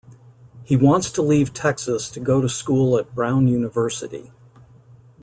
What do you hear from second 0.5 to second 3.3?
He wants to leave Texas to go to school at